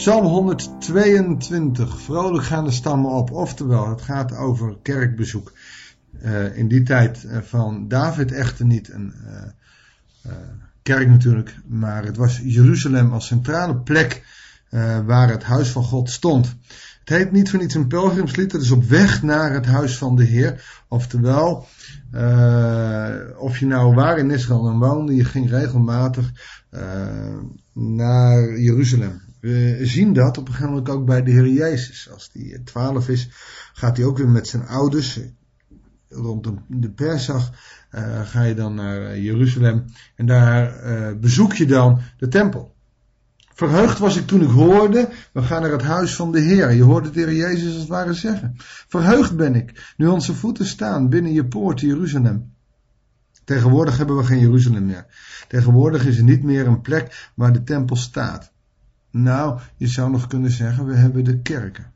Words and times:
Psalm 0.00 0.24
122. 0.24 2.00
Vrolijk 2.00 2.44
gaan 2.44 2.64
de 2.64 2.70
stammen 2.70 3.10
op. 3.10 3.30
Oftewel, 3.30 3.88
het 3.88 4.02
gaat 4.02 4.36
over 4.36 4.76
kerkbezoek. 4.82 5.52
Uh, 6.22 6.56
in 6.56 6.68
die 6.68 6.82
tijd 6.82 7.24
uh, 7.24 7.38
van 7.38 7.88
David 7.88 8.32
echter 8.32 8.64
niet 8.66 8.92
een 8.92 9.14
uh, 10.26 10.32
kerk 10.82 11.08
natuurlijk, 11.08 11.56
maar 11.66 12.04
het 12.04 12.16
was 12.16 12.40
Jeruzalem 12.44 13.12
als 13.12 13.26
centrale 13.26 13.76
plek 13.76 14.24
waar 15.06 15.30
het 15.30 15.42
huis 15.42 15.68
van 15.68 15.84
God 15.84 16.10
stond. 16.10 16.56
Het 17.00 17.08
heet 17.08 17.32
niet 17.32 17.50
voor 17.50 17.58
niets 17.58 17.74
een 17.74 17.86
pelgrimslied, 17.86 18.52
het 18.52 18.62
is 18.62 18.70
op 18.70 18.84
weg 18.84 19.22
naar 19.22 19.52
het 19.52 19.66
huis 19.66 19.98
van 19.98 20.16
de 20.16 20.24
Heer. 20.24 20.82
Oftewel, 20.88 21.66
of 23.38 23.58
je 23.58 23.66
nou 23.66 23.94
waar 23.94 24.18
in 24.18 24.30
Israël 24.30 24.62
dan 24.62 24.78
woonde, 24.78 25.14
je 25.14 25.24
ging 25.24 25.50
regelmatig 25.50 26.32
naar 27.72 28.58
Jeruzalem. 28.58 29.28
We 29.40 29.78
zien 29.82 30.12
dat 30.12 30.38
op 30.38 30.46
een 30.46 30.52
gegeven 30.52 30.74
moment 30.74 30.88
ook 30.88 31.06
bij 31.06 31.22
de 31.22 31.30
Heer 31.30 31.48
Jezus. 31.48 32.10
Als 32.12 32.30
hij 32.32 32.60
12 32.64 33.08
is, 33.08 33.28
gaat 33.72 33.96
hij 33.96 34.06
ook 34.06 34.18
weer 34.18 34.28
met 34.28 34.48
zijn 34.48 34.66
ouders. 34.66 35.20
Rond 36.08 36.50
de 36.66 36.90
Persag 36.90 37.50
uh, 37.92 38.20
ga 38.20 38.42
je 38.42 38.54
dan 38.54 38.74
naar 38.74 39.18
Jeruzalem. 39.18 39.84
En 40.16 40.26
daar 40.26 41.18
bezoek 41.18 41.54
je 41.54 41.66
dan 41.66 42.00
de 42.18 42.28
tempel. 42.28 42.74
Verheugd 43.60 43.98
was 43.98 44.16
ik 44.16 44.26
toen 44.26 44.42
ik 44.42 44.48
hoorde, 44.48 45.08
we 45.32 45.42
gaan 45.42 45.62
naar 45.62 45.70
het 45.70 45.82
huis 45.82 46.16
van 46.16 46.32
de 46.32 46.40
Heer. 46.40 46.72
Je 46.72 46.82
hoort 46.82 47.04
het 47.04 47.14
Heer 47.14 47.34
Jezus 47.34 47.66
als 47.66 47.76
het 47.76 47.88
ware 47.88 48.12
zeggen. 48.12 48.54
Verheugd 48.88 49.36
ben 49.36 49.54
ik, 49.54 49.94
nu 49.96 50.06
onze 50.06 50.34
voeten 50.34 50.66
staan 50.66 51.08
binnen 51.08 51.32
je 51.32 51.46
poort 51.46 51.80
Jeruzalem. 51.80 52.54
Tegenwoordig 53.44 53.96
hebben 53.96 54.16
we 54.16 54.24
geen 54.24 54.40
Jeruzalem 54.40 54.86
meer. 54.86 55.06
Tegenwoordig 55.48 56.06
is 56.06 56.18
er 56.18 56.24
niet 56.24 56.42
meer 56.42 56.66
een 56.66 56.80
plek 56.80 57.30
waar 57.34 57.52
de 57.52 57.62
tempel 57.62 57.96
staat. 57.96 58.52
Nou, 59.10 59.60
je 59.76 59.86
zou 59.86 60.10
nog 60.10 60.26
kunnen 60.26 60.50
zeggen, 60.50 60.86
we 60.86 60.94
hebben 60.94 61.24
de 61.24 61.40
kerken. 61.40 61.92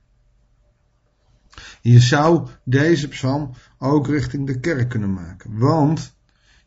Je 1.81 2.01
zou 2.01 2.49
deze 2.65 3.09
psalm 3.09 3.51
ook 3.79 4.09
richting 4.09 4.47
de 4.47 4.61
kerk 4.61 4.89
kunnen 4.89 5.13
maken. 5.13 5.59
Want 5.59 6.15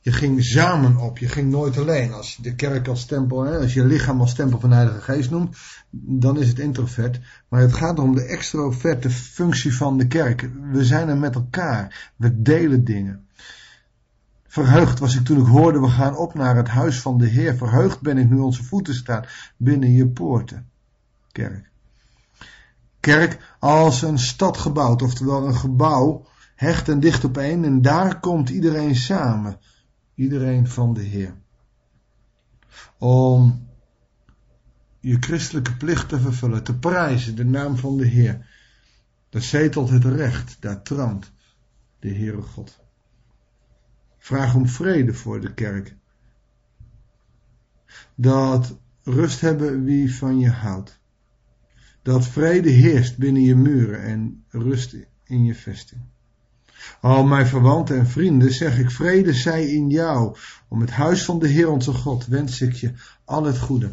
je 0.01 0.11
ging 0.11 0.43
samen 0.43 0.97
op, 0.97 1.17
je 1.17 1.27
ging 1.27 1.51
nooit 1.51 1.77
alleen. 1.77 2.13
Als 2.13 2.35
je 2.35 2.41
de 2.41 2.55
kerk 2.55 2.87
als 2.87 3.05
tempel, 3.05 3.43
hè, 3.43 3.57
als 3.57 3.73
je 3.73 3.85
lichaam 3.85 4.19
als 4.19 4.33
tempel 4.33 4.59
van 4.59 4.69
de 4.69 4.75
Heilige 4.75 5.01
Geest 5.01 5.29
noemt, 5.29 5.57
dan 5.89 6.39
is 6.39 6.47
het 6.47 6.59
introvert. 6.59 7.19
Maar 7.49 7.61
het 7.61 7.73
gaat 7.73 7.99
om 7.99 8.15
de 8.15 8.23
extroverte 8.23 9.09
functie 9.09 9.75
van 9.75 9.97
de 9.97 10.07
kerk. 10.07 10.49
We 10.71 10.85
zijn 10.85 11.09
er 11.09 11.17
met 11.17 11.35
elkaar, 11.35 12.11
we 12.15 12.41
delen 12.41 12.83
dingen. 12.83 13.26
Verheugd 14.57 14.99
was 14.99 15.15
ik 15.15 15.25
toen 15.25 15.39
ik 15.39 15.45
hoorde, 15.45 15.79
we 15.79 15.89
gaan 15.89 16.15
op 16.15 16.33
naar 16.33 16.55
het 16.55 16.67
huis 16.67 17.01
van 17.01 17.17
de 17.17 17.27
Heer. 17.27 17.57
Verheugd 17.57 18.01
ben 18.01 18.17
ik 18.17 18.29
nu 18.29 18.37
onze 18.37 18.63
voeten 18.63 18.95
staan 18.95 19.25
binnen 19.57 19.91
je 19.91 20.07
poorten. 20.07 20.69
Kerk. 21.31 21.69
Kerk 22.99 23.55
als 23.59 24.01
een 24.01 24.19
stad 24.19 24.57
gebouwd, 24.57 25.01
oftewel 25.01 25.47
een 25.47 25.55
gebouw, 25.55 26.25
hecht 26.55 26.89
en 26.89 26.99
dicht 26.99 27.23
op 27.23 27.37
één. 27.37 27.63
En 27.63 27.81
daar 27.81 28.19
komt 28.19 28.49
iedereen 28.49 28.95
samen. 28.95 29.59
Iedereen 30.15 30.67
van 30.67 30.93
de 30.93 31.03
Heer. 31.03 31.33
Om 32.97 33.67
je 34.99 35.17
christelijke 35.19 35.75
plicht 35.75 36.09
te 36.09 36.19
vervullen, 36.19 36.63
te 36.63 36.77
prijzen, 36.77 37.35
de 37.35 37.45
naam 37.45 37.77
van 37.77 37.97
de 37.97 38.07
Heer. 38.07 38.47
Daar 39.29 39.41
zetelt 39.41 39.89
het 39.89 40.05
recht, 40.05 40.57
daar 40.59 40.81
troont 40.81 41.31
de 41.99 42.09
Heere 42.09 42.41
God. 42.41 42.85
Vraag 44.27 44.55
om 44.55 44.67
vrede 44.67 45.13
voor 45.13 45.41
de 45.41 45.53
kerk. 45.53 45.95
Dat 48.15 48.77
rust 49.03 49.41
hebben 49.41 49.83
wie 49.83 50.15
van 50.15 50.39
je 50.39 50.49
houdt. 50.49 50.99
Dat 52.01 52.27
vrede 52.27 52.69
heerst 52.69 53.17
binnen 53.17 53.41
je 53.41 53.55
muren 53.55 54.03
en 54.03 54.43
rust 54.49 54.95
in 55.23 55.45
je 55.45 55.55
vesting. 55.55 56.01
Al 57.01 57.23
mijn 57.23 57.47
verwanten 57.47 57.97
en 57.97 58.07
vrienden 58.07 58.53
zeg 58.53 58.79
ik 58.79 58.91
vrede 58.91 59.33
zij 59.33 59.67
in 59.67 59.89
jou. 59.89 60.37
Om 60.67 60.81
het 60.81 60.91
huis 60.91 61.25
van 61.25 61.39
de 61.39 61.47
Heer 61.47 61.69
onze 61.69 61.93
God 61.93 62.25
wens 62.25 62.61
ik 62.61 62.73
je 62.73 62.93
al 63.25 63.43
het 63.43 63.59
goede. 63.59 63.91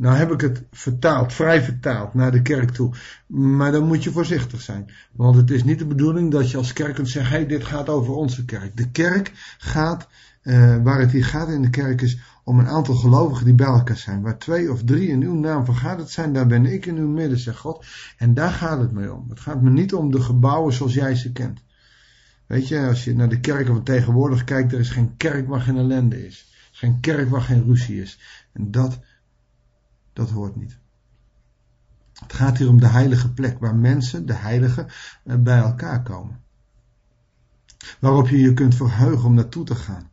Nou 0.00 0.16
heb 0.16 0.32
ik 0.32 0.40
het 0.40 0.62
vertaald, 0.72 1.32
vrij 1.32 1.62
vertaald 1.62 2.14
naar 2.14 2.32
de 2.32 2.42
kerk 2.42 2.70
toe. 2.70 2.94
Maar 3.26 3.72
dan 3.72 3.86
moet 3.86 4.04
je 4.04 4.10
voorzichtig 4.10 4.60
zijn. 4.60 4.90
Want 5.12 5.36
het 5.36 5.50
is 5.50 5.64
niet 5.64 5.78
de 5.78 5.86
bedoeling 5.86 6.30
dat 6.30 6.50
je 6.50 6.56
als 6.56 6.72
kerk 6.72 6.94
kunt 6.94 7.08
zeggen, 7.08 7.32
hey, 7.32 7.46
dit 7.46 7.64
gaat 7.64 7.88
over 7.88 8.14
onze 8.14 8.44
kerk. 8.44 8.76
De 8.76 8.90
kerk 8.90 9.32
gaat, 9.58 10.08
uh, 10.42 10.76
waar 10.82 11.00
het 11.00 11.10
hier 11.10 11.24
gaat 11.24 11.48
in 11.48 11.62
de 11.62 11.70
kerk 11.70 12.00
is, 12.00 12.18
om 12.44 12.58
een 12.58 12.68
aantal 12.68 12.94
gelovigen 12.94 13.44
die 13.44 13.54
bij 13.54 13.66
elkaar 13.66 13.96
zijn. 13.96 14.22
Waar 14.22 14.38
twee 14.38 14.72
of 14.72 14.84
drie 14.84 15.08
in 15.08 15.22
uw 15.22 15.34
naam 15.34 15.64
vergaderd 15.64 16.10
zijn, 16.10 16.32
daar 16.32 16.46
ben 16.46 16.66
ik 16.66 16.86
in 16.86 16.96
uw 16.96 17.08
midden, 17.08 17.38
zegt 17.38 17.58
God. 17.58 17.86
En 18.16 18.34
daar 18.34 18.52
gaat 18.52 18.80
het 18.80 18.92
mee 18.92 19.12
om. 19.12 19.26
Het 19.28 19.40
gaat 19.40 19.62
me 19.62 19.70
niet 19.70 19.94
om 19.94 20.10
de 20.10 20.20
gebouwen 20.20 20.72
zoals 20.72 20.94
jij 20.94 21.14
ze 21.14 21.32
kent. 21.32 21.62
Weet 22.46 22.68
je, 22.68 22.86
als 22.86 23.04
je 23.04 23.14
naar 23.14 23.28
de 23.28 23.40
kerken 23.40 23.74
van 23.74 23.82
tegenwoordig 23.82 24.44
kijkt, 24.44 24.72
er 24.72 24.80
is 24.80 24.90
geen 24.90 25.16
kerk 25.16 25.48
waar 25.48 25.60
geen 25.60 25.76
ellende 25.76 26.26
is. 26.26 26.48
Geen 26.72 27.00
kerk 27.00 27.28
waar 27.28 27.42
geen 27.42 27.64
ruzie 27.64 28.02
is. 28.02 28.18
En 28.52 28.70
dat 28.70 28.98
dat 30.12 30.30
hoort 30.30 30.56
niet. 30.56 30.78
Het 32.12 32.32
gaat 32.32 32.58
hier 32.58 32.68
om 32.68 32.80
de 32.80 32.86
heilige 32.86 33.32
plek 33.32 33.58
waar 33.58 33.76
mensen, 33.76 34.26
de 34.26 34.34
heiligen, 34.34 34.86
eh, 35.24 35.36
bij 35.36 35.58
elkaar 35.58 36.02
komen. 36.02 36.40
Waarop 37.98 38.28
je 38.28 38.38
je 38.38 38.54
kunt 38.54 38.74
verheugen 38.74 39.24
om 39.24 39.34
naartoe 39.34 39.64
te 39.64 39.74
gaan. 39.74 40.10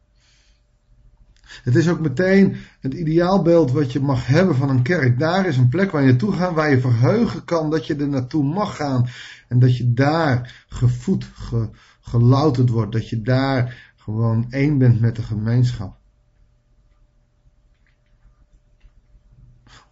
Het 1.64 1.76
is 1.76 1.90
ook 1.90 2.00
meteen 2.00 2.56
het 2.80 2.94
ideaalbeeld 2.94 3.72
wat 3.72 3.92
je 3.92 4.00
mag 4.00 4.28
hebben 4.28 4.56
van 4.56 4.70
een 4.70 4.82
kerk. 4.82 5.20
Daar 5.20 5.46
is 5.46 5.58
een 5.58 5.70
plek 5.70 5.92
waar 5.92 6.02
je 6.02 6.10
naartoe 6.10 6.34
gaat, 6.34 6.54
waar 6.54 6.70
je 6.70 6.80
verheugen 6.80 7.44
kan 7.46 7.70
dat 7.70 7.88
je 7.88 7.96
er 7.96 8.08
naartoe 8.08 8.44
mag 8.44 8.76
gaan. 8.76 9.08
En 9.48 9.60
dat 9.60 9.78
je 9.78 9.94
daar 9.94 10.66
gevoed, 10.68 11.30
ge, 11.34 11.70
gelouterd 12.02 12.70
wordt. 12.70 12.92
Dat 12.92 13.10
je 13.10 13.22
daar 13.22 13.94
gewoon 13.96 14.46
één 14.50 14.78
bent 14.78 15.00
met 15.00 15.16
de 15.16 15.22
gemeenschap. 15.22 15.98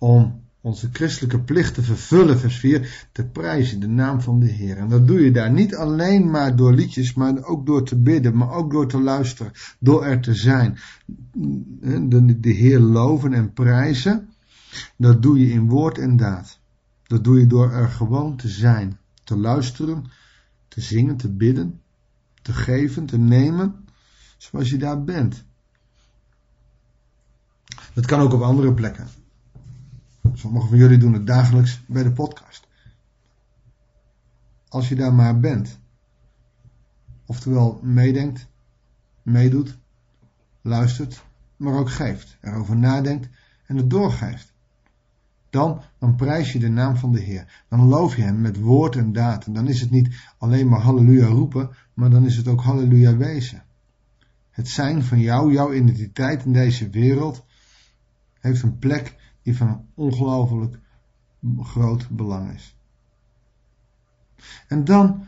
Om 0.06 0.44
onze 0.62 0.90
christelijke 0.92 1.40
plicht 1.40 1.74
te 1.74 1.82
vervullen, 1.82 2.40
vers 2.40 2.58
4, 2.58 3.08
te 3.12 3.26
prijzen, 3.26 3.80
de 3.80 3.88
naam 3.88 4.22
van 4.22 4.40
de 4.40 4.48
Heer. 4.48 4.78
En 4.78 4.90
dat 4.90 5.08
doe 5.08 5.22
je 5.22 5.32
daar 5.32 5.52
niet 5.52 5.76
alleen 5.76 6.30
maar 6.30 6.56
door 6.56 6.74
liedjes, 6.74 7.14
maar 7.14 7.44
ook 7.44 7.66
door 7.66 7.86
te 7.86 7.96
bidden, 7.96 8.38
maar 8.38 8.52
ook 8.52 8.72
door 8.72 8.88
te 8.88 9.02
luisteren, 9.02 9.52
door 9.80 10.06
er 10.06 10.22
te 10.22 10.34
zijn. 10.34 10.78
De, 12.10 12.40
de 12.40 12.50
Heer 12.50 12.80
loven 12.80 13.34
en 13.34 13.54
prijzen, 13.54 14.30
dat 14.98 15.22
doe 15.22 15.40
je 15.40 15.52
in 15.52 15.70
woord 15.70 15.98
en 15.98 16.18
daad. 16.18 16.60
Dat 17.04 17.24
doe 17.24 17.40
je 17.40 17.48
door 17.48 17.72
er 17.72 17.90
gewoon 17.90 18.36
te 18.36 18.48
zijn, 18.48 18.98
te 19.24 19.38
luisteren, 19.38 20.04
te 20.68 20.82
zingen, 20.82 21.18
te 21.18 21.32
bidden, 21.32 21.82
te 22.42 22.54
geven, 22.54 23.06
te 23.06 23.18
nemen, 23.18 23.76
zoals 24.38 24.70
je 24.70 24.78
daar 24.78 25.04
bent. 25.04 25.44
Dat 27.94 28.06
kan 28.06 28.20
ook 28.20 28.34
op 28.34 28.42
andere 28.42 28.74
plekken. 28.74 29.24
Sommigen 30.46 30.70
van 30.70 30.78
jullie 30.78 30.98
doen 30.98 31.14
het 31.14 31.28
dagelijks 31.28 31.84
bij 31.88 32.04
de 32.04 32.12
podcast. 32.12 32.68
Als 34.68 34.90
je 34.90 34.96
daar 34.96 35.14
maar 35.14 35.40
bent. 35.40 35.80
Oftewel 37.26 37.80
meedenkt, 37.84 38.48
meedoet, 39.22 39.78
luistert, 40.62 41.24
maar 41.58 41.74
ook 41.74 41.90
geeft. 41.90 42.38
Erover 42.42 42.78
nadenkt 42.78 43.30
en 43.66 43.78
het 43.78 43.90
doorgeeft. 43.90 44.54
Dan, 45.50 45.82
dan 46.00 46.16
prijs 46.16 46.52
je 46.52 46.60
de 46.60 46.70
naam 46.70 46.96
van 46.96 47.12
de 47.12 47.20
Heer. 47.20 47.64
Dan 47.70 47.88
loof 47.88 48.16
je 48.16 48.22
hem 48.22 48.42
met 48.42 48.60
woord 48.60 48.96
en 48.96 49.14
daad. 49.14 49.46
En 49.46 49.54
dan 49.54 49.68
is 49.68 49.82
het 49.82 49.92
niet 49.92 50.16
alleen 50.38 50.68
maar 50.68 50.82
halleluja 50.82 51.28
roepen, 51.28 51.70
maar 51.94 52.10
dan 52.10 52.26
is 52.26 52.38
het 52.38 52.48
ook 52.48 52.62
halleluja 52.62 53.18
wezen. 53.18 53.64
Het 54.50 54.68
zijn 54.68 55.04
van 55.04 55.20
jou, 55.20 55.54
jouw 55.54 55.74
identiteit 55.74 56.46
in 56.46 56.54
deze 56.54 56.90
wereld, 56.90 57.46
heeft 58.40 58.64
een 58.64 58.80
plek 58.80 59.16
die 59.46 59.58
van 59.58 59.86
ongelooflijk 59.94 60.80
groot 61.60 62.10
belang 62.10 62.54
is. 62.54 62.76
En 64.68 64.84
dan 64.84 65.26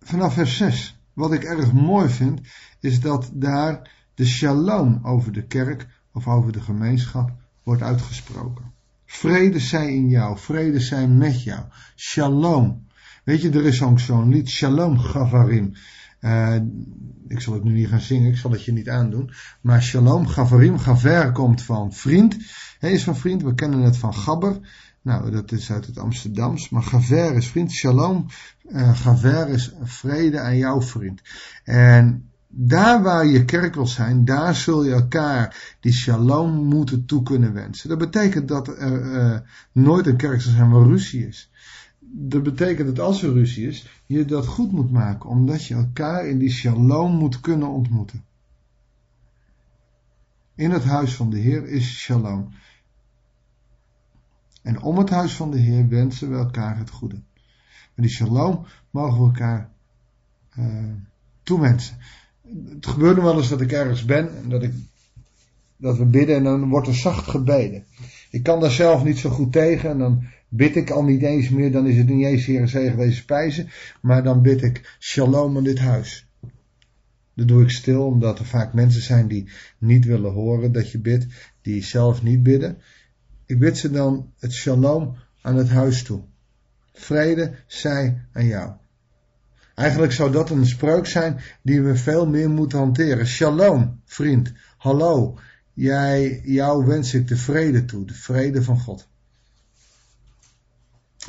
vanaf 0.00 0.34
vers 0.34 0.56
6. 0.56 0.98
Wat 1.12 1.32
ik 1.32 1.42
erg 1.42 1.72
mooi 1.72 2.08
vind, 2.08 2.40
is 2.80 3.00
dat 3.00 3.30
daar 3.32 3.90
de 4.14 4.26
shalom 4.26 5.00
over 5.02 5.32
de 5.32 5.46
kerk 5.46 5.86
of 6.12 6.28
over 6.28 6.52
de 6.52 6.60
gemeenschap 6.60 7.32
wordt 7.62 7.82
uitgesproken. 7.82 8.72
Vrede 9.06 9.58
zij 9.58 9.94
in 9.94 10.08
jou, 10.08 10.38
vrede 10.38 10.80
zij 10.80 11.08
met 11.08 11.42
jou. 11.42 11.64
Shalom. 11.96 12.86
Weet 13.24 13.42
je, 13.42 13.50
er 13.50 13.64
is 13.64 13.82
zo'n 13.94 14.28
lied, 14.28 14.48
Shalom 14.48 14.98
Gavarim. 14.98 15.72
Uh, 16.20 16.54
ik 17.28 17.40
zal 17.40 17.54
het 17.54 17.64
nu 17.64 17.72
niet 17.72 17.88
gaan 17.88 18.00
zingen, 18.00 18.30
ik 18.30 18.36
zal 18.36 18.50
het 18.50 18.64
je 18.64 18.72
niet 18.72 18.88
aandoen. 18.88 19.30
Maar 19.60 19.82
Shalom, 19.82 20.26
Gavarim, 20.26 20.78
Gaver 20.78 21.32
komt 21.32 21.62
van 21.62 21.92
vriend. 21.92 22.36
Hij 22.78 22.92
is 22.92 23.04
van 23.04 23.16
vriend, 23.16 23.42
we 23.42 23.54
kennen 23.54 23.80
het 23.80 23.96
van 23.96 24.14
Gabber. 24.14 24.58
Nou, 25.02 25.30
dat 25.30 25.52
is 25.52 25.72
uit 25.72 25.86
het 25.86 25.98
Amsterdams. 25.98 26.68
Maar 26.68 26.82
Gaver 26.82 27.34
is 27.34 27.48
vriend. 27.48 27.72
Shalom, 27.72 28.26
uh, 28.70 28.96
Gaver 28.98 29.48
is 29.48 29.72
vrede 29.82 30.40
aan 30.40 30.56
jouw 30.56 30.82
vriend. 30.82 31.20
En 31.64 32.30
daar 32.48 33.02
waar 33.02 33.26
je 33.26 33.44
kerk 33.44 33.74
wil 33.74 33.86
zijn, 33.86 34.24
daar 34.24 34.54
zul 34.54 34.84
je 34.84 34.92
elkaar 34.92 35.76
die 35.80 35.92
shalom 35.92 36.64
moeten 36.64 37.04
toe 37.04 37.22
kunnen 37.22 37.52
wensen. 37.52 37.88
Dat 37.88 37.98
betekent 37.98 38.48
dat 38.48 38.68
er 38.68 39.02
uh, 39.02 39.38
nooit 39.72 40.06
een 40.06 40.16
kerk 40.16 40.40
zal 40.40 40.52
zijn 40.52 40.70
waar 40.70 40.86
ruzie 40.86 41.26
is. 41.26 41.50
Dat 42.00 42.42
betekent 42.42 42.96
dat 42.96 43.06
als 43.06 43.22
er 43.22 43.32
ruzie 43.32 43.66
is, 43.66 44.02
je 44.06 44.24
dat 44.24 44.46
goed 44.46 44.72
moet 44.72 44.92
maken, 44.92 45.30
omdat 45.30 45.64
je 45.64 45.74
elkaar 45.74 46.26
in 46.26 46.38
die 46.38 46.50
shalom 46.50 47.16
moet 47.16 47.40
kunnen 47.40 47.68
ontmoeten. 47.68 48.24
In 50.58 50.70
het 50.70 50.84
huis 50.84 51.14
van 51.14 51.30
de 51.30 51.38
Heer 51.38 51.68
is 51.68 51.98
shalom. 51.98 52.48
En 54.62 54.82
om 54.82 54.98
het 54.98 55.10
huis 55.10 55.32
van 55.32 55.50
de 55.50 55.58
Heer 55.58 55.88
wensen 55.88 56.30
we 56.30 56.36
elkaar 56.36 56.78
het 56.78 56.90
goede. 56.90 57.20
Met 57.94 58.06
die 58.06 58.14
shalom 58.14 58.66
mogen 58.90 59.18
we 59.18 59.24
elkaar 59.24 59.70
uh, 60.58 60.92
toewensen 61.42 61.96
het 62.74 62.86
gebeurt 62.86 63.16
wel 63.16 63.36
eens 63.36 63.48
dat 63.48 63.60
ik 63.60 63.72
ergens 63.72 64.04
ben 64.04 64.36
en 64.42 64.48
dat, 64.48 64.62
ik, 64.62 64.72
dat 65.76 65.98
we 65.98 66.04
bidden 66.04 66.36
en 66.36 66.44
dan 66.44 66.68
wordt 66.68 66.86
er 66.86 66.94
zacht 66.94 67.26
gebeden. 67.26 67.84
Ik 68.30 68.42
kan 68.42 68.60
daar 68.60 68.70
zelf 68.70 69.04
niet 69.04 69.18
zo 69.18 69.30
goed 69.30 69.52
tegen 69.52 69.90
en 69.90 69.98
dan 69.98 70.24
bid 70.48 70.76
ik 70.76 70.90
al 70.90 71.04
niet 71.04 71.22
eens 71.22 71.48
meer, 71.48 71.72
dan 71.72 71.86
is 71.86 71.96
het 71.96 72.08
niet 72.08 72.24
eens 72.24 72.46
Heer 72.46 72.68
zegen 72.68 72.96
deze 72.96 73.16
spijzen, 73.16 73.68
maar 74.00 74.22
dan 74.22 74.42
bid 74.42 74.62
ik 74.62 74.96
shalom 74.98 75.56
aan 75.56 75.64
dit 75.64 75.78
huis. 75.78 76.27
Dat 77.38 77.48
doe 77.48 77.62
ik 77.62 77.70
stil, 77.70 78.06
omdat 78.06 78.38
er 78.38 78.44
vaak 78.44 78.72
mensen 78.72 79.02
zijn 79.02 79.28
die 79.28 79.48
niet 79.78 80.04
willen 80.04 80.32
horen 80.32 80.72
dat 80.72 80.90
je 80.90 80.98
bidt, 80.98 81.26
die 81.62 81.82
zelf 81.82 82.22
niet 82.22 82.42
bidden. 82.42 82.78
Ik 83.46 83.58
bid 83.58 83.78
ze 83.78 83.90
dan 83.90 84.32
het 84.38 84.52
shalom 84.52 85.16
aan 85.40 85.56
het 85.56 85.68
huis 85.68 86.02
toe. 86.02 86.22
Vrede 86.92 87.54
zij 87.66 88.26
aan 88.32 88.46
jou. 88.46 88.72
Eigenlijk 89.74 90.12
zou 90.12 90.32
dat 90.32 90.50
een 90.50 90.66
spreuk 90.66 91.06
zijn 91.06 91.40
die 91.62 91.82
we 91.82 91.96
veel 91.96 92.26
meer 92.26 92.50
moeten 92.50 92.78
hanteren. 92.78 93.26
Shalom, 93.26 94.00
vriend. 94.04 94.52
Hallo. 94.76 95.38
Jij, 95.72 96.40
jou 96.44 96.86
wens 96.86 97.14
ik 97.14 97.28
de 97.28 97.36
vrede 97.36 97.84
toe, 97.84 98.04
de 98.04 98.14
vrede 98.14 98.62
van 98.62 98.78
God. 98.80 99.08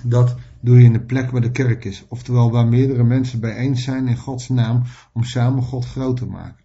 Dat 0.04 0.36
doe 0.60 0.78
je 0.78 0.84
in 0.84 0.94
de 0.94 1.02
plek 1.02 1.32
waar 1.32 1.42
de 1.42 1.52
kerk 1.52 1.86
is, 1.86 2.06
oftewel 2.08 2.52
waar 2.52 2.68
meerdere 2.68 3.04
mensen 3.04 3.40
bijeen 3.40 3.78
zijn 3.78 4.08
in 4.08 4.18
Gods 4.18 4.50
naam 4.50 4.84
om 5.14 5.24
samen 5.24 5.64
God 5.64 5.86
groot 5.86 6.18
te 6.18 6.26
maken. 6.26 6.64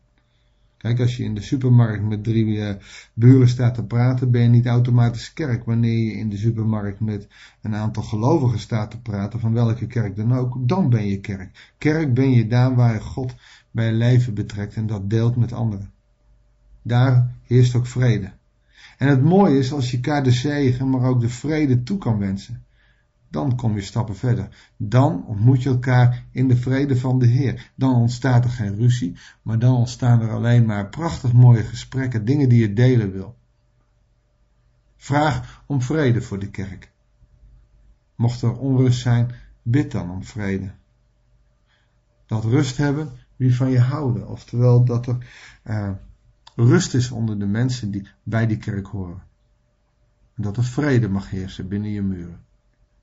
Kijk, 0.77 1.01
als 1.01 1.17
je 1.17 1.25
in 1.25 1.35
de 1.35 1.41
supermarkt 1.41 2.05
met 2.05 2.25
drie 2.25 2.47
uh, 2.47 2.75
buren 3.15 3.49
staat 3.49 3.75
te 3.75 3.85
praten, 3.85 4.31
ben 4.31 4.43
je 4.43 4.49
niet 4.49 4.67
automatisch 4.67 5.33
kerk. 5.33 5.65
Wanneer 5.65 5.99
je 5.99 6.13
in 6.13 6.29
de 6.29 6.37
supermarkt 6.37 7.01
met 7.01 7.29
een 7.63 7.75
aantal 7.75 8.03
gelovigen 8.03 8.59
staat 8.59 8.91
te 8.91 9.01
praten, 9.01 9.41
van 9.41 9.53
welke 9.53 9.87
kerk 9.87 10.17
dan 10.17 10.35
ook, 10.35 10.69
dan 10.69 10.91
ben 10.91 11.07
je 11.07 11.21
kerk. 11.21 11.73
Kerk 11.79 12.15
ben 12.15 12.31
je 12.31 12.47
daar 12.47 12.75
waar 12.75 12.93
je 12.93 13.01
God 13.01 13.35
bij 13.71 13.93
leven 13.93 14.35
betrekt 14.35 14.75
en 14.75 14.87
dat 14.87 15.11
deelt 15.11 15.37
met 15.37 15.53
anderen. 15.53 15.91
Daar 16.83 17.35
heerst 17.43 17.75
ook 17.75 17.87
vrede. 17.87 18.33
En 18.99 19.09
het 19.09 19.23
mooie 19.23 19.59
is 19.59 19.73
als 19.73 19.91
je 19.91 19.97
elkaar 19.97 20.23
de 20.23 20.31
zegen, 20.31 20.91
maar 20.91 21.03
ook 21.03 21.21
de 21.21 21.29
vrede 21.29 21.83
toe 21.83 21.99
kan 21.99 22.19
wensen 22.19 22.64
dan 23.35 23.57
kom 23.57 23.75
je 23.75 23.83
stappen 23.83 24.17
verder. 24.17 24.73
Dan 24.77 25.27
ontmoet 25.27 25.63
je 25.63 25.69
elkaar 25.69 26.25
in 26.31 26.49
de 26.49 26.57
vrede 26.57 26.97
van 26.97 27.19
de 27.19 27.27
Heer. 27.27 27.71
Dan 27.75 27.95
ontstaat 27.95 28.45
er 28.45 28.51
geen 28.51 28.75
ruzie, 28.75 29.17
maar 29.43 29.59
dan 29.59 29.75
ontstaan 29.75 30.21
er 30.21 30.31
alleen 30.31 30.65
maar 30.67 30.89
prachtig 30.89 31.33
mooie 31.33 31.63
gesprekken, 31.63 32.25
dingen 32.25 32.49
die 32.49 32.61
je 32.61 32.73
delen 32.73 33.13
wil. 33.13 33.37
Vraag 34.97 35.65
om 35.67 35.83
vrede 35.83 36.23
voor 36.23 36.39
de 36.39 36.51
kerk. 36.51 36.93
Mocht 38.15 38.43
er 38.43 38.59
onrust 38.59 39.01
zijn, 39.01 39.35
bid 39.63 39.91
dan 39.91 40.11
om 40.11 40.25
vrede. 40.25 40.71
Dat 42.27 42.45
rust 42.45 42.77
hebben 42.77 43.11
wie 43.37 43.57
van 43.57 43.71
je 43.71 43.81
houden, 43.81 44.29
oftewel 44.29 44.85
dat 44.85 45.07
er 45.07 45.17
uh, 45.65 45.91
rust 46.55 46.95
is 46.95 47.11
onder 47.11 47.39
de 47.39 47.47
mensen 47.47 47.91
die 47.91 48.09
bij 48.23 48.47
die 48.47 48.59
kerk 48.59 48.87
horen. 48.87 49.23
En 50.37 50.43
dat 50.43 50.57
er 50.57 50.65
vrede 50.65 51.09
mag 51.09 51.31
heersen 51.31 51.69
binnen 51.69 51.91
je 51.91 52.03
muren 52.03 52.45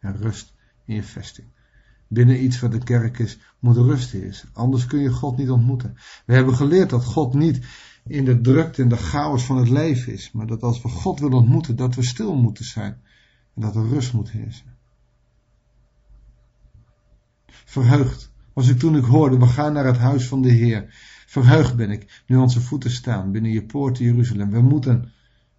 en 0.01 0.18
rust 0.18 0.53
in 0.86 0.95
je 0.95 1.03
vesting. 1.03 1.48
Binnen 2.07 2.44
iets 2.44 2.59
wat 2.59 2.71
de 2.71 2.83
kerk 2.83 3.19
is, 3.19 3.39
moet 3.59 3.75
rust 3.75 4.12
heersen. 4.12 4.50
Anders 4.53 4.86
kun 4.86 5.00
je 5.00 5.12
God 5.12 5.38
niet 5.38 5.50
ontmoeten. 5.50 5.98
We 6.25 6.33
hebben 6.33 6.56
geleerd 6.56 6.89
dat 6.89 7.06
God 7.06 7.33
niet 7.33 7.65
in 8.03 8.25
de 8.25 8.42
drukte 8.42 8.81
en 8.81 8.89
de 8.89 8.98
chaos 8.98 9.45
van 9.45 9.57
het 9.57 9.69
leven 9.69 10.13
is, 10.13 10.31
maar 10.31 10.48
dat 10.48 10.62
als 10.62 10.81
we 10.81 10.89
God 10.89 11.19
willen 11.19 11.38
ontmoeten, 11.38 11.75
dat 11.75 11.95
we 11.95 12.03
stil 12.03 12.36
moeten 12.36 12.65
zijn 12.65 13.01
en 13.56 13.62
dat 13.62 13.75
er 13.75 13.88
rust 13.88 14.13
moet 14.13 14.31
heersen. 14.31 14.77
Verheugd 17.47 18.31
was 18.54 18.68
ik 18.68 18.80
toen 18.80 18.97
ik 18.97 19.04
hoorde, 19.04 19.38
we 19.38 19.47
gaan 19.47 19.74
naar 19.74 19.86
het 19.86 19.97
huis 19.97 20.27
van 20.27 20.42
de 20.42 20.51
Heer. 20.51 20.86
Verheugd 21.27 21.75
ben 21.75 21.92
ik, 21.92 22.24
nu 22.27 22.36
onze 22.36 22.62
voeten 22.62 22.92
staan 22.92 23.31
binnen 23.31 23.51
je 23.51 23.65
poorten 23.65 24.06
Jeruzalem. 24.06 24.50
We 24.50 24.62
moeten 24.62 25.12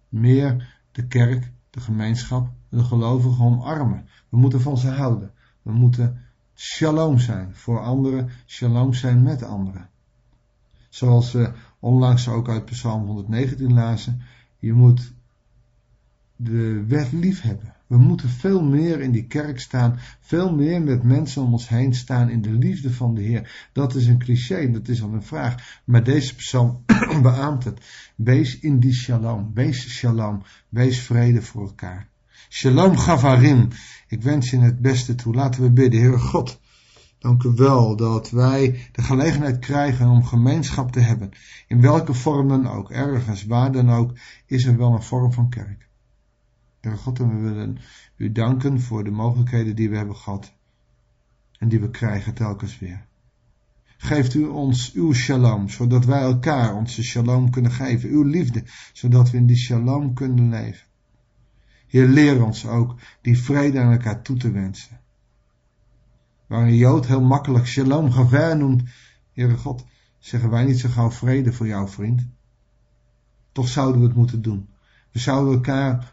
meer 0.09 0.79
de 0.91 1.07
kerk, 1.07 1.51
de 1.73 1.79
gemeenschap, 1.79 2.49
de 2.69 2.83
gelovigen 2.83 3.45
omarmen. 3.45 4.07
We 4.29 4.37
moeten 4.37 4.61
van 4.61 4.77
ze 4.77 4.89
houden. 4.89 5.31
We 5.61 5.71
moeten 5.71 6.21
shalom 6.55 7.19
zijn 7.19 7.55
voor 7.55 7.79
anderen, 7.79 8.29
shalom 8.45 8.93
zijn 8.93 9.23
met 9.23 9.43
anderen. 9.43 9.89
Zoals 10.89 11.31
we 11.31 11.51
onlangs 11.79 12.27
ook 12.27 12.49
uit 12.49 12.65
Psalm 12.65 13.05
119 13.05 13.73
lazen, 13.73 14.21
je 14.59 14.73
moet 14.73 15.13
de 16.35 16.85
wet 16.87 17.11
lief 17.11 17.41
hebben. 17.41 17.72
We 17.87 17.97
moeten 17.97 18.29
veel 18.29 18.63
meer 18.63 19.01
in 19.01 19.11
die 19.11 19.27
kerk 19.27 19.59
staan, 19.59 19.99
veel 20.19 20.55
meer 20.55 20.81
met 20.81 21.03
mensen 21.03 21.41
om 21.41 21.51
ons 21.51 21.69
heen 21.69 21.93
staan 21.93 22.29
in 22.29 22.41
de 22.41 22.51
liefde 22.51 22.93
van 22.93 23.15
de 23.15 23.21
Heer. 23.21 23.69
Dat 23.73 23.95
is 23.95 24.07
een 24.07 24.19
cliché, 24.19 24.71
dat 24.71 24.87
is 24.87 25.03
al 25.03 25.13
een 25.13 25.23
vraag. 25.23 25.81
Maar 25.85 26.03
deze 26.03 26.35
psalm 26.35 26.83
beaamt 27.21 27.63
het. 27.63 27.79
Wees 28.15 28.59
in 28.59 28.79
die 28.79 28.93
shalom, 28.93 29.51
wees 29.53 29.89
shalom, 29.89 30.43
wees 30.69 30.99
vrede 30.99 31.41
voor 31.41 31.61
elkaar. 31.61 32.07
Shalom 32.49 32.97
Gavarim. 32.97 33.67
Ik 34.07 34.21
wens 34.21 34.49
je 34.49 34.59
het 34.59 34.81
beste 34.81 35.15
toe. 35.15 35.33
Laten 35.33 35.61
we 35.61 35.71
bidden. 35.71 35.99
Heere 36.01 36.19
God, 36.19 36.59
dank 37.19 37.43
u 37.43 37.49
wel 37.55 37.95
dat 37.95 38.29
wij 38.29 38.89
de 38.91 39.01
gelegenheid 39.01 39.59
krijgen 39.59 40.07
om 40.07 40.23
gemeenschap 40.23 40.91
te 40.91 40.99
hebben. 40.99 41.31
In 41.67 41.81
welke 41.81 42.13
vorm 42.13 42.47
dan 42.47 42.67
ook, 42.67 42.91
ergens, 42.91 43.45
waar 43.45 43.71
dan 43.71 43.91
ook, 43.91 44.13
is 44.45 44.65
er 44.65 44.77
wel 44.77 44.93
een 44.93 45.03
vorm 45.03 45.33
van 45.33 45.49
kerk. 45.49 45.87
Heere 46.83 46.97
God, 46.97 47.19
en 47.19 47.35
we 47.35 47.49
willen 47.49 47.77
u 48.15 48.31
danken 48.31 48.81
voor 48.81 49.03
de 49.03 49.11
mogelijkheden 49.11 49.75
die 49.75 49.89
we 49.89 49.97
hebben 49.97 50.15
gehad. 50.15 50.53
En 51.59 51.69
die 51.69 51.79
we 51.79 51.89
krijgen 51.89 52.33
telkens 52.33 52.79
weer. 52.79 53.05
Geeft 53.97 54.33
u 54.33 54.45
ons 54.45 54.93
uw 54.93 55.13
shalom, 55.13 55.69
zodat 55.69 56.05
wij 56.05 56.21
elkaar 56.21 56.75
onze 56.75 57.03
shalom 57.03 57.49
kunnen 57.49 57.71
geven. 57.71 58.09
Uw 58.09 58.23
liefde, 58.23 58.63
zodat 58.93 59.29
we 59.29 59.37
in 59.37 59.45
die 59.45 59.57
shalom 59.57 60.13
kunnen 60.13 60.49
leven. 60.49 60.87
Heer, 61.87 62.07
leer 62.07 62.43
ons 62.43 62.67
ook 62.67 62.95
die 63.21 63.37
vrede 63.39 63.79
aan 63.79 63.91
elkaar 63.91 64.21
toe 64.21 64.37
te 64.37 64.51
wensen. 64.51 64.99
Waar 66.47 66.61
een 66.61 66.75
Jood 66.75 67.07
heel 67.07 67.21
makkelijk 67.21 67.67
shalom 67.67 68.11
gaver 68.11 68.57
noemt, 68.57 68.83
Heere 69.33 69.57
God, 69.57 69.85
zeggen 70.19 70.49
wij 70.49 70.65
niet 70.65 70.79
zo 70.79 70.89
gauw 70.89 71.11
vrede 71.11 71.53
voor 71.53 71.67
jou, 71.67 71.89
vriend. 71.89 72.27
Toch 73.51 73.67
zouden 73.67 74.01
we 74.01 74.07
het 74.07 74.15
moeten 74.15 74.41
doen. 74.41 74.69
We 75.11 75.19
zouden 75.19 75.53
elkaar 75.53 76.12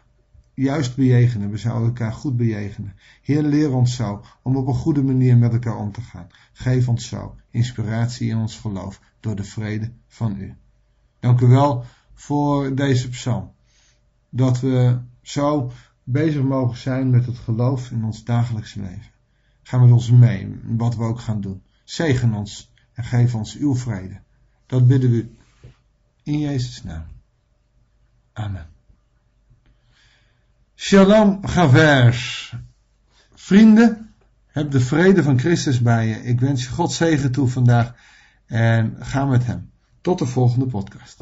juist 0.61 0.95
bejegenen, 0.95 1.49
we 1.49 1.57
zouden 1.57 1.87
elkaar 1.87 2.13
goed 2.13 2.37
bejegenen. 2.37 2.95
Heer, 3.21 3.43
leer 3.43 3.73
ons 3.73 3.95
zo 3.95 4.23
om 4.41 4.55
op 4.55 4.67
een 4.67 4.73
goede 4.73 5.03
manier 5.03 5.37
met 5.37 5.53
elkaar 5.53 5.77
om 5.77 5.91
te 5.91 6.01
gaan. 6.01 6.27
Geef 6.53 6.87
ons 6.87 7.07
zo 7.07 7.35
inspiratie 7.49 8.29
in 8.29 8.37
ons 8.37 8.59
geloof 8.59 9.01
door 9.19 9.35
de 9.35 9.43
vrede 9.43 9.91
van 10.07 10.35
u. 10.37 10.55
Dank 11.19 11.41
u 11.41 11.47
wel 11.47 11.85
voor 12.13 12.75
deze 12.75 13.09
psalm. 13.09 13.51
Dat 14.29 14.59
we 14.59 14.99
zo 15.21 15.71
bezig 16.03 16.43
mogen 16.43 16.77
zijn 16.77 17.09
met 17.09 17.25
het 17.25 17.37
geloof 17.37 17.91
in 17.91 18.03
ons 18.03 18.23
dagelijkse 18.23 18.81
leven. 18.81 19.11
Ga 19.63 19.77
met 19.77 19.91
ons 19.91 20.11
mee, 20.11 20.59
wat 20.63 20.95
we 20.95 21.03
ook 21.03 21.19
gaan 21.19 21.41
doen. 21.41 21.61
Zegen 21.83 22.33
ons 22.33 22.73
en 22.93 23.03
geef 23.03 23.35
ons 23.35 23.57
uw 23.57 23.75
vrede. 23.75 24.21
Dat 24.65 24.87
bidden 24.87 25.11
we 25.11 25.29
in 26.23 26.39
Jezus' 26.39 26.83
naam. 26.83 27.05
Amen. 28.33 28.80
Shalom 30.83 31.39
Gavers. 31.47 32.53
Vrienden, 33.33 34.13
heb 34.47 34.71
de 34.71 34.79
vrede 34.79 35.23
van 35.23 35.39
Christus 35.39 35.81
bij 35.81 36.07
je. 36.07 36.15
Ik 36.23 36.39
wens 36.39 36.63
je 36.63 36.69
God 36.69 36.91
zegen 36.91 37.31
toe 37.31 37.47
vandaag 37.47 37.93
en 38.45 38.95
ga 38.99 39.25
met 39.25 39.45
hem. 39.45 39.71
Tot 40.01 40.19
de 40.19 40.25
volgende 40.25 40.65
podcast. 40.65 41.19